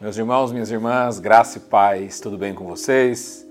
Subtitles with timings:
[0.00, 3.44] Meus irmãos, minhas irmãs, graça e paz, tudo bem com vocês?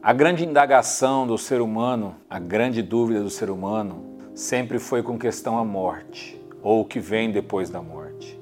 [0.00, 5.18] A grande indagação do ser humano, a grande dúvida do ser humano, sempre foi com
[5.18, 8.40] questão à morte, ou o que vem depois da morte.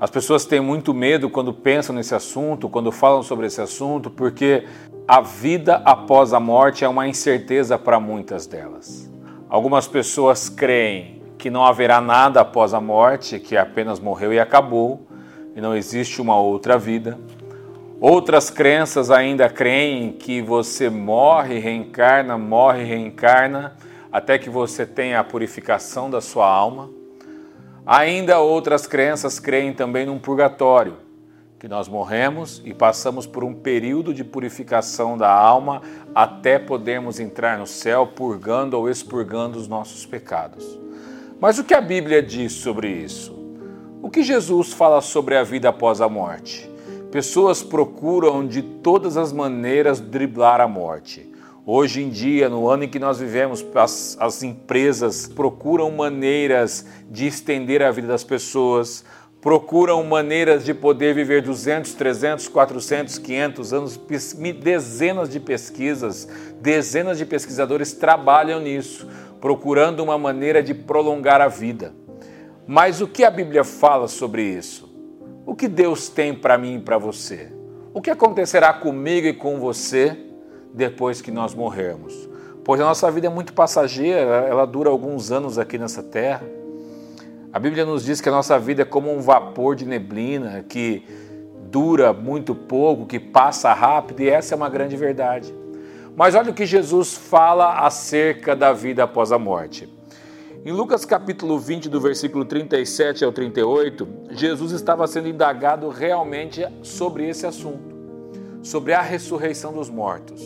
[0.00, 4.64] As pessoas têm muito medo quando pensam nesse assunto, quando falam sobre esse assunto, porque
[5.06, 9.06] a vida após a morte é uma incerteza para muitas delas.
[9.50, 15.06] Algumas pessoas creem que não haverá nada após a morte, que apenas morreu e acabou
[15.56, 17.18] e não existe uma outra vida.
[17.98, 23.74] Outras crenças ainda creem que você morre, reencarna, morre, reencarna,
[24.12, 26.90] até que você tenha a purificação da sua alma.
[27.86, 30.98] Ainda outras crenças creem também num purgatório,
[31.58, 35.80] que nós morremos e passamos por um período de purificação da alma
[36.14, 40.78] até podermos entrar no céu, purgando ou expurgando os nossos pecados.
[41.40, 43.35] Mas o que a Bíblia diz sobre isso?
[44.06, 46.70] O que Jesus fala sobre a vida após a morte?
[47.10, 51.28] Pessoas procuram de todas as maneiras driblar a morte.
[51.66, 57.26] Hoje em dia, no ano em que nós vivemos, as, as, empresas procuram maneiras de
[57.26, 59.04] estender a vida das pessoas,
[59.40, 64.00] procuram maneiras de poder viver 200, 300, 400, 500 anos.
[64.62, 66.28] Dezenas de pesquisas,
[66.60, 69.08] dezenas de pesquisadores trabalham nisso,
[69.40, 72.05] procurando uma maneira de prolongar a vida.
[72.66, 74.92] Mas o que a Bíblia fala sobre isso?
[75.46, 77.52] O que Deus tem para mim e para você?
[77.94, 80.18] O que acontecerá comigo e com você
[80.74, 82.28] depois que nós morrermos?
[82.64, 86.42] Pois a nossa vida é muito passageira, ela dura alguns anos aqui nessa terra.
[87.52, 91.06] A Bíblia nos diz que a nossa vida é como um vapor de neblina que
[91.70, 95.54] dura muito pouco, que passa rápido, e essa é uma grande verdade.
[96.16, 99.88] Mas olha o que Jesus fala acerca da vida após a morte.
[100.64, 107.28] Em Lucas capítulo 20, do versículo 37 ao 38, Jesus estava sendo indagado realmente sobre
[107.28, 107.94] esse assunto,
[108.62, 110.42] sobre a ressurreição dos mortos.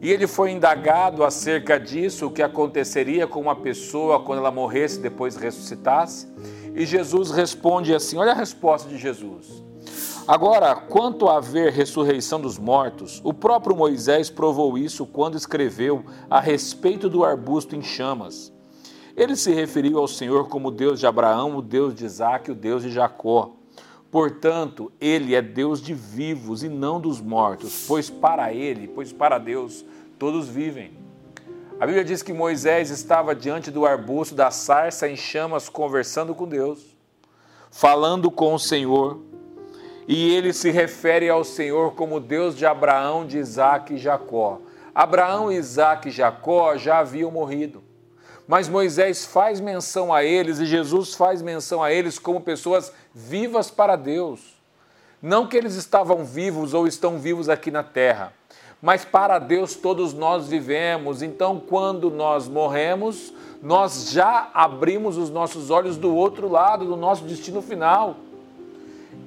[0.00, 5.00] E ele foi indagado acerca disso, o que aconteceria com uma pessoa quando ela morresse
[5.00, 6.26] depois ressuscitasse.
[6.74, 9.62] E Jesus responde assim: olha a resposta de Jesus.
[10.26, 16.38] Agora, quanto a haver ressurreição dos mortos, o próprio Moisés provou isso quando escreveu a
[16.38, 18.52] respeito do arbusto em chamas.
[19.18, 22.84] Ele se referiu ao Senhor como Deus de Abraão, o Deus de Isaac, o Deus
[22.84, 23.50] de Jacó.
[24.12, 29.38] Portanto, ele é Deus de vivos e não dos mortos, pois para ele, pois para
[29.38, 29.84] Deus,
[30.20, 30.92] todos vivem.
[31.80, 36.46] A Bíblia diz que Moisés estava diante do arbusto da sarça em chamas, conversando com
[36.46, 36.96] Deus,
[37.72, 39.20] falando com o Senhor,
[40.06, 44.60] e ele se refere ao Senhor como Deus de Abraão, de Isaac e Jacó.
[44.94, 47.87] Abraão, Isaac e Jacó já haviam morrido
[48.48, 53.70] mas Moisés faz menção a eles e Jesus faz menção a eles como pessoas vivas
[53.70, 54.56] para Deus.
[55.20, 58.32] Não que eles estavam vivos ou estão vivos aqui na terra,
[58.80, 61.20] mas para Deus todos nós vivemos.
[61.20, 67.24] Então, quando nós morremos, nós já abrimos os nossos olhos do outro lado, do nosso
[67.24, 68.16] destino final.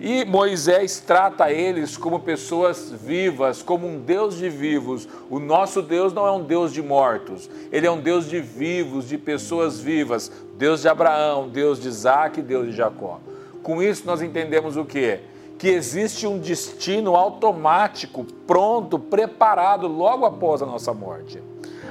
[0.04, 5.08] E Moisés trata eles como pessoas vivas, como um Deus de vivos.
[5.30, 9.08] O nosso Deus não é um Deus de mortos, ele é um Deus de vivos,
[9.08, 10.32] de pessoas vivas.
[10.58, 13.20] Deus de Abraão, Deus de Isaac, Deus de Jacó.
[13.62, 15.20] Com isso nós entendemos o que?
[15.60, 21.40] Que existe um destino automático, pronto, preparado logo após a nossa morte.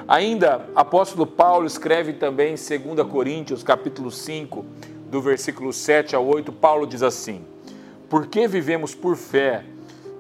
[0.09, 4.65] Ainda, apóstolo Paulo escreve também em 2 Coríntios, capítulo 5,
[5.09, 7.45] do versículo 7 ao 8, Paulo diz assim:
[8.11, 9.65] porque vivemos por fé,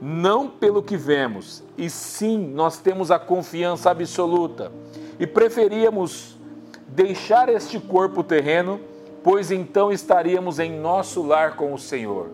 [0.01, 4.71] não pelo que vemos, e sim nós temos a confiança absoluta.
[5.19, 6.39] E preferíamos
[6.87, 8.81] deixar este corpo terreno,
[9.25, 12.31] pois então estaríamos em nosso lar com o Senhor.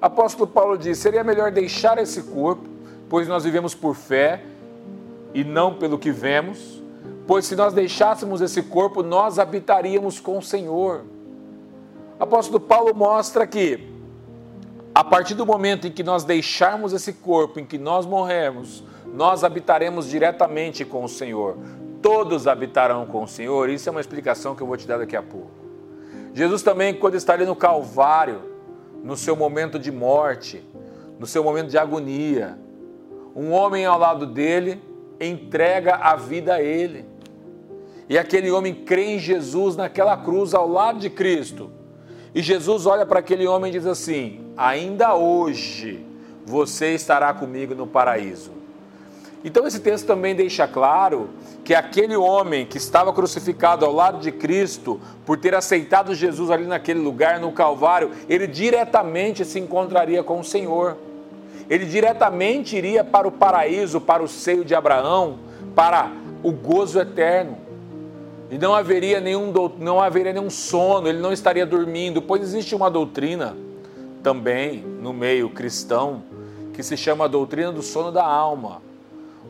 [0.00, 2.66] Apóstolo Paulo diz: seria melhor deixar esse corpo,
[3.08, 4.42] pois nós vivemos por fé
[5.34, 6.82] e não pelo que vemos,
[7.26, 11.02] pois se nós deixássemos esse corpo, nós habitaríamos com o Senhor.
[12.18, 13.93] Apóstolo Paulo mostra que
[14.94, 19.42] a partir do momento em que nós deixarmos esse corpo, em que nós morrermos, nós
[19.42, 21.56] habitaremos diretamente com o Senhor.
[22.00, 23.68] Todos habitarão com o Senhor.
[23.68, 25.50] Isso é uma explicação que eu vou te dar daqui a pouco.
[26.32, 28.42] Jesus também, quando está ali no Calvário,
[29.02, 30.64] no seu momento de morte,
[31.18, 32.56] no seu momento de agonia,
[33.34, 34.80] um homem ao lado dele
[35.20, 37.04] entrega a vida a ele.
[38.08, 41.70] E aquele homem crê em Jesus naquela cruz ao lado de Cristo.
[42.32, 46.04] E Jesus olha para aquele homem e diz assim: Ainda hoje
[46.46, 48.52] você estará comigo no paraíso.
[49.44, 51.28] Então esse texto também deixa claro
[51.64, 56.66] que aquele homem que estava crucificado ao lado de Cristo, por ter aceitado Jesus ali
[56.66, 60.96] naquele lugar, no Calvário, ele diretamente se encontraria com o Senhor.
[61.68, 65.38] Ele diretamente iria para o paraíso, para o seio de Abraão,
[65.74, 66.10] para
[66.42, 67.58] o gozo eterno.
[68.50, 72.90] E não haveria nenhum, não haveria nenhum sono, ele não estaria dormindo, pois existe uma
[72.90, 73.56] doutrina
[74.24, 76.24] também no meio cristão
[76.72, 78.82] que se chama a doutrina do sono da alma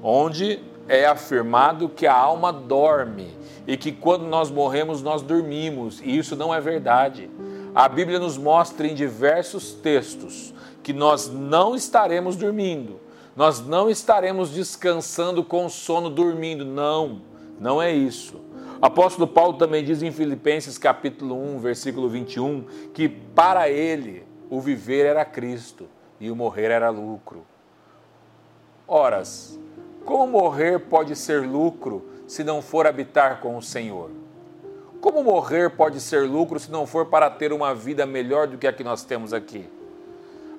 [0.03, 3.29] onde é afirmado que a alma dorme
[3.67, 7.31] e que quando nós morremos nós dormimos, e isso não é verdade.
[7.75, 13.01] A Bíblia nos mostra em diversos textos que nós não estaremos dormindo,
[13.35, 17.23] nós não estaremos descansando com sono dormindo, não,
[17.59, 18.43] não é isso.
[18.83, 25.07] Apóstolo Paulo também diz em Filipenses capítulo 1, versículo 21, que para ele o viver
[25.07, 25.89] era Cristo
[26.21, 27.45] e o morrer era lucro.
[28.87, 29.59] Horas,
[30.05, 34.11] como morrer pode ser lucro se não for habitar com o Senhor?
[35.01, 38.67] Como morrer pode ser lucro se não for para ter uma vida melhor do que
[38.67, 39.69] a que nós temos aqui?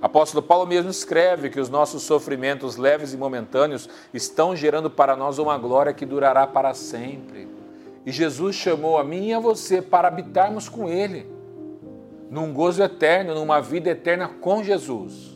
[0.01, 5.39] Apóstolo Paulo mesmo escreve que os nossos sofrimentos leves e momentâneos estão gerando para nós
[5.39, 7.47] uma glória que durará para sempre.
[8.05, 11.25] E Jesus chamou a mim e a você para habitarmos com Ele,
[12.29, 15.35] num gozo eterno, numa vida eterna com Jesus.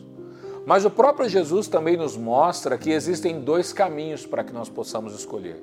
[0.66, 5.14] Mas o próprio Jesus também nos mostra que existem dois caminhos para que nós possamos
[5.14, 5.62] escolher.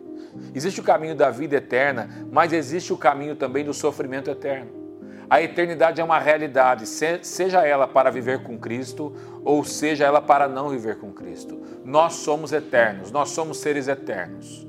[0.53, 4.71] Existe o caminho da vida eterna, mas existe o caminho também do sofrimento eterno.
[5.29, 9.13] A eternidade é uma realidade, seja ela para viver com Cristo
[9.43, 11.61] ou seja ela para não viver com Cristo.
[11.83, 14.65] Nós somos eternos, nós somos seres eternos.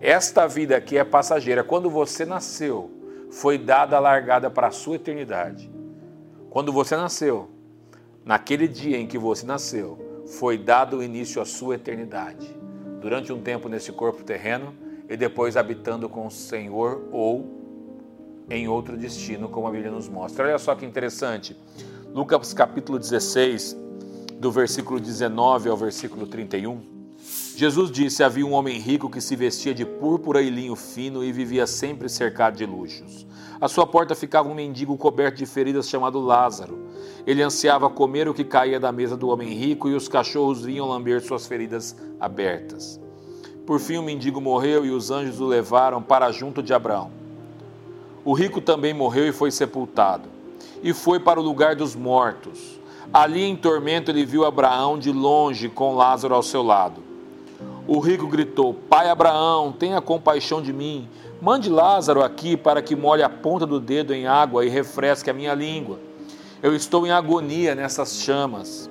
[0.00, 1.64] Esta vida aqui é passageira.
[1.64, 2.90] Quando você nasceu,
[3.30, 5.70] foi dada a largada para a sua eternidade.
[6.52, 7.48] Quando você nasceu,
[8.24, 12.56] Naquele dia em que você nasceu, foi dado início à sua eternidade.
[13.00, 14.72] Durante um tempo nesse corpo terreno
[15.08, 17.44] e depois habitando com o Senhor ou
[18.48, 20.46] em outro destino, como a Bíblia nos mostra.
[20.46, 21.56] Olha só que interessante.
[22.14, 23.76] Lucas capítulo 16,
[24.38, 26.91] do versículo 19 ao versículo 31.
[27.62, 31.30] Jesus disse: Havia um homem rico que se vestia de púrpura e linho fino e
[31.30, 33.24] vivia sempre cercado de luxos.
[33.60, 36.88] À sua porta ficava um mendigo coberto de feridas chamado Lázaro.
[37.24, 40.88] Ele ansiava comer o que caía da mesa do homem rico e os cachorros vinham
[40.88, 43.00] lamber suas feridas abertas.
[43.64, 47.12] Por fim, o mendigo morreu e os anjos o levaram para junto de Abraão.
[48.24, 50.28] O rico também morreu e foi sepultado,
[50.82, 52.80] e foi para o lugar dos mortos.
[53.14, 57.11] Ali em tormento ele viu Abraão de longe com Lázaro ao seu lado.
[57.86, 61.08] O rico gritou: Pai Abraão, tenha compaixão de mim
[61.42, 65.34] Mande Lázaro aqui para que molhe a ponta do dedo em água e refresque a
[65.34, 65.98] minha língua.
[66.62, 68.88] Eu estou em agonia nessas chamas.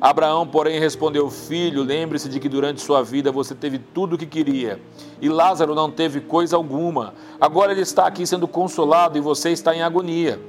[0.00, 4.24] Abraão, porém, respondeu: Filho, lembre-se de que durante sua vida você teve tudo o que
[4.24, 4.80] queria,
[5.20, 7.12] e Lázaro não teve coisa alguma.
[7.38, 10.40] Agora ele está aqui sendo consolado e você está em agonia.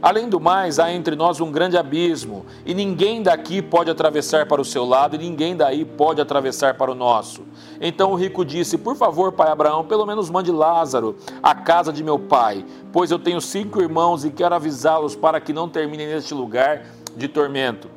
[0.00, 4.60] Além do mais, há entre nós um grande abismo, e ninguém daqui pode atravessar para
[4.60, 7.42] o seu lado, e ninguém daí pode atravessar para o nosso.
[7.80, 12.04] Então o rico disse: Por favor, pai Abraão, pelo menos mande Lázaro à casa de
[12.04, 16.32] meu pai, pois eu tenho cinco irmãos e quero avisá-los para que não terminem neste
[16.32, 16.84] lugar
[17.16, 17.88] de tormento.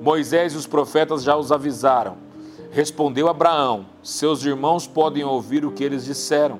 [0.00, 2.16] Moisés e os profetas já os avisaram.
[2.72, 6.58] Respondeu Abraão: Seus irmãos podem ouvir o que eles disseram.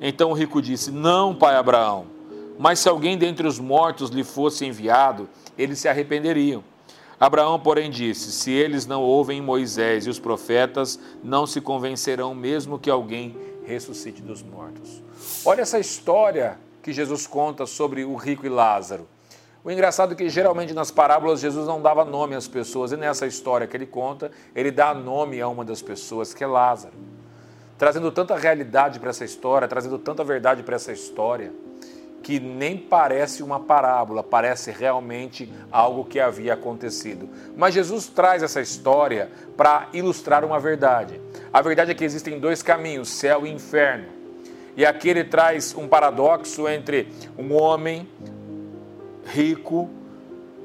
[0.00, 2.15] Então o rico disse: Não, pai Abraão.
[2.58, 6.64] Mas se alguém dentre os mortos lhe fosse enviado, eles se arrependeriam.
[7.18, 12.78] Abraão, porém, disse: Se eles não ouvem Moisés e os profetas, não se convencerão, mesmo
[12.78, 15.02] que alguém ressuscite dos mortos.
[15.44, 19.08] Olha essa história que Jesus conta sobre o rico e Lázaro.
[19.64, 23.26] O engraçado é que geralmente nas parábolas Jesus não dava nome às pessoas, e nessa
[23.26, 26.94] história que ele conta, ele dá nome a uma das pessoas, que é Lázaro.
[27.76, 31.52] Trazendo tanta realidade para essa história, trazendo tanta verdade para essa história
[32.26, 37.28] que nem parece uma parábola, parece realmente algo que havia acontecido.
[37.56, 41.20] Mas Jesus traz essa história para ilustrar uma verdade.
[41.52, 44.06] A verdade é que existem dois caminhos, céu e inferno.
[44.76, 47.06] E aqui ele traz um paradoxo entre
[47.38, 48.08] um homem
[49.24, 49.88] rico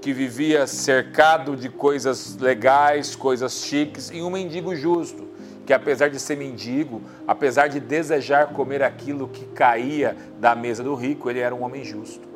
[0.02, 5.30] que vivia cercado de coisas legais, coisas chiques, e um mendigo justo
[5.66, 10.96] que apesar de ser mendigo, apesar de desejar comer aquilo que caía da mesa do
[10.96, 12.28] rico, ele era um homem justo.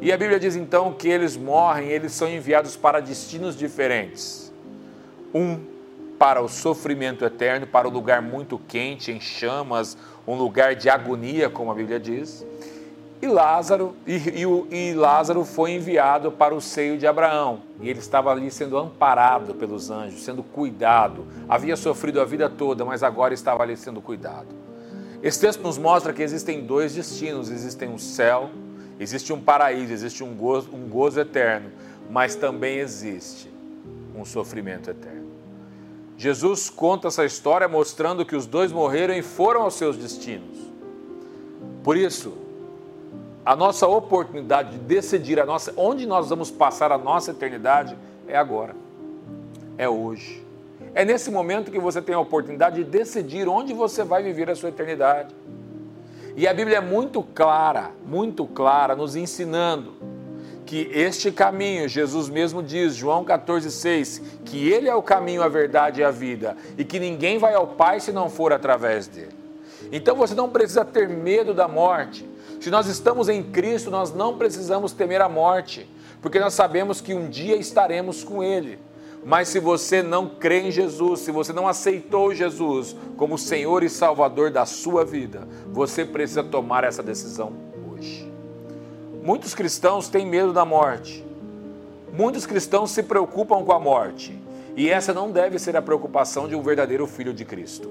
[0.00, 4.52] E a Bíblia diz então que eles morrem, eles são enviados para destinos diferentes.
[5.34, 5.60] Um
[6.18, 10.90] para o sofrimento eterno, para o um lugar muito quente, em chamas, um lugar de
[10.90, 12.44] agonia, como a Bíblia diz.
[13.22, 17.60] E Lázaro, e, e, e Lázaro foi enviado para o seio de Abraão.
[17.80, 21.26] E ele estava ali sendo amparado pelos anjos, sendo cuidado.
[21.46, 24.48] Havia sofrido a vida toda, mas agora estava ali sendo cuidado.
[25.22, 28.48] Esse texto nos mostra que existem dois destinos: existem um céu,
[28.98, 31.70] existe um paraíso, existe um gozo, um gozo eterno,
[32.08, 33.50] mas também existe
[34.16, 35.28] um sofrimento eterno.
[36.16, 40.58] Jesus conta essa história mostrando que os dois morreram e foram aos seus destinos.
[41.82, 42.49] Por isso,
[43.50, 48.38] a nossa oportunidade de decidir a nossa, onde nós vamos passar a nossa eternidade é
[48.38, 48.76] agora,
[49.76, 50.46] é hoje.
[50.94, 54.54] É nesse momento que você tem a oportunidade de decidir onde você vai viver a
[54.54, 55.34] sua eternidade.
[56.36, 59.94] E a Bíblia é muito clara, muito clara, nos ensinando
[60.64, 66.02] que este caminho, Jesus mesmo diz, João 14,6, que Ele é o caminho, a verdade
[66.02, 69.34] e a vida, e que ninguém vai ao Pai se não for através dele.
[69.90, 72.29] Então você não precisa ter medo da morte.
[72.60, 75.88] Se nós estamos em Cristo, nós não precisamos temer a morte,
[76.20, 78.78] porque nós sabemos que um dia estaremos com Ele.
[79.24, 83.88] Mas se você não crê em Jesus, se você não aceitou Jesus como Senhor e
[83.88, 87.52] Salvador da sua vida, você precisa tomar essa decisão
[87.90, 88.30] hoje.
[89.22, 91.24] Muitos cristãos têm medo da morte.
[92.12, 94.38] Muitos cristãos se preocupam com a morte.
[94.76, 97.90] E essa não deve ser a preocupação de um verdadeiro filho de Cristo.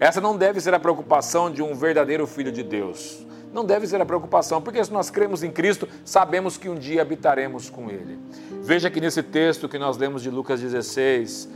[0.00, 3.26] Essa não deve ser a preocupação de um verdadeiro filho de Deus.
[3.52, 7.02] Não deve ser a preocupação, porque se nós cremos em Cristo, sabemos que um dia
[7.02, 8.18] habitaremos com Ele.
[8.62, 11.48] Veja que nesse texto que nós lemos de Lucas 16,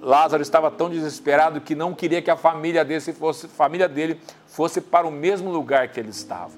[0.00, 4.80] Lázaro estava tão desesperado que não queria que a família dele fosse, família dele fosse
[4.80, 6.52] para o mesmo lugar que ele estava.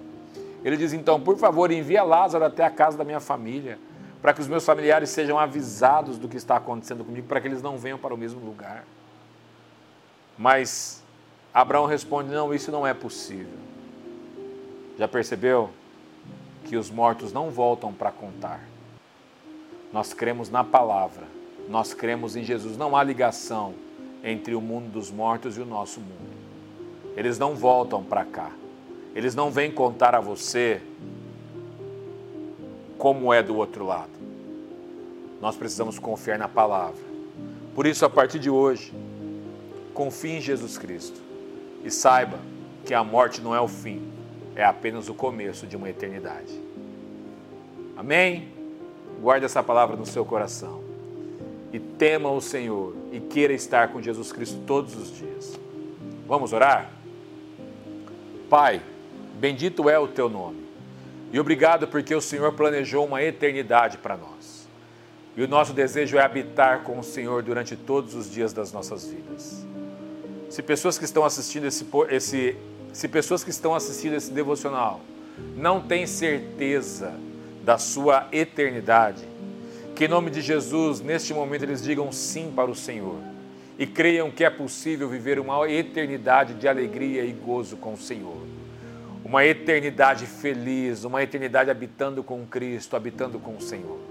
[0.62, 3.78] Ele diz então: por favor, envia Lázaro até a casa da minha família,
[4.20, 7.62] para que os meus familiares sejam avisados do que está acontecendo comigo, para que eles
[7.62, 8.84] não venham para o mesmo lugar.
[10.36, 11.02] Mas
[11.52, 13.69] Abraão responde: não, isso não é possível.
[15.00, 15.70] Já percebeu
[16.66, 18.60] que os mortos não voltam para contar?
[19.90, 21.26] Nós cremos na palavra,
[21.70, 22.76] nós cremos em Jesus.
[22.76, 23.72] Não há ligação
[24.22, 26.36] entre o mundo dos mortos e o nosso mundo.
[27.16, 28.50] Eles não voltam para cá.
[29.14, 30.82] Eles não vêm contar a você
[32.98, 34.12] como é do outro lado.
[35.40, 37.00] Nós precisamos confiar na palavra.
[37.74, 38.92] Por isso, a partir de hoje,
[39.94, 41.18] confie em Jesus Cristo
[41.82, 42.38] e saiba
[42.84, 44.09] que a morte não é o fim,
[44.60, 46.52] é apenas o começo de uma eternidade.
[47.96, 48.48] Amém?
[49.18, 50.82] Guarde essa palavra no seu coração.
[51.72, 55.58] E tema o Senhor e queira estar com Jesus Cristo todos os dias.
[56.28, 56.90] Vamos orar?
[58.50, 58.82] Pai,
[59.38, 60.62] bendito é o teu nome.
[61.32, 64.68] E obrigado porque o Senhor planejou uma eternidade para nós.
[65.38, 69.06] E o nosso desejo é habitar com o Senhor durante todos os dias das nossas
[69.06, 69.64] vidas.
[70.50, 72.56] Se pessoas que estão assistindo esse, esse
[72.92, 75.00] se pessoas que estão assistindo esse devocional
[75.56, 77.14] não têm certeza
[77.64, 79.24] da sua eternidade,
[79.94, 83.18] que em nome de Jesus, neste momento, eles digam sim para o Senhor
[83.78, 88.36] e creiam que é possível viver uma eternidade de alegria e gozo com o Senhor.
[89.24, 94.09] Uma eternidade feliz, uma eternidade habitando com Cristo, habitando com o Senhor.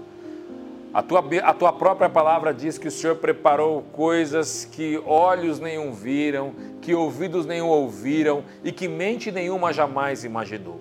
[0.92, 5.92] A tua, a tua própria palavra diz que o Senhor preparou coisas que olhos nenhum
[5.92, 10.80] viram, que ouvidos nenhum ouviram e que mente nenhuma jamais imaginou.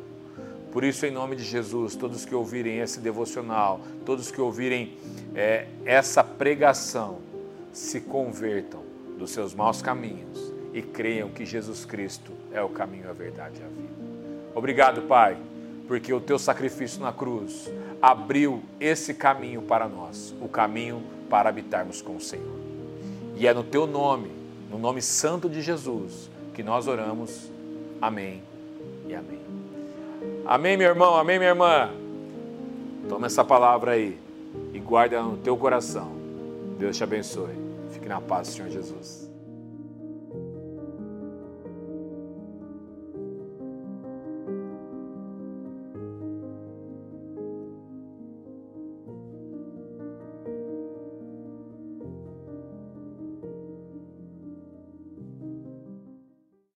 [0.72, 4.98] Por isso, em nome de Jesus, todos que ouvirem esse devocional, todos que ouvirem
[5.36, 7.20] é, essa pregação,
[7.72, 8.82] se convertam
[9.18, 13.64] dos seus maus caminhos e creiam que Jesus Cristo é o caminho, a verdade e
[13.64, 13.94] a vida.
[14.56, 15.38] Obrigado, Pai,
[15.88, 22.02] porque o teu sacrifício na cruz abriu esse caminho para nós, o caminho para habitarmos
[22.02, 22.60] com o Senhor.
[23.36, 24.32] E é no teu nome,
[24.70, 27.50] no nome santo de Jesus, que nós oramos.
[28.02, 28.42] Amém
[29.08, 29.40] e amém.
[30.46, 31.90] Amém, meu irmão, amém, minha irmã.
[33.08, 34.18] Toma essa palavra aí
[34.74, 36.12] e guarda no teu coração.
[36.78, 37.56] Deus te abençoe.
[37.92, 39.29] Fique na paz, Senhor Jesus.